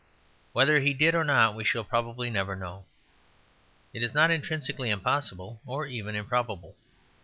Whether 0.51 0.79
he 0.79 0.95
did 0.95 1.13
or 1.13 1.23
not 1.23 1.53
we 1.53 1.63
shall 1.63 1.83
probably 1.83 2.31
never 2.31 2.55
know: 2.55 2.85
it 3.93 4.01
is 4.01 4.15
not 4.15 4.31
intrinsically 4.31 4.89
impossible 4.89 5.61
or 5.63 5.85
even 5.85 6.15
improbable. 6.15 6.75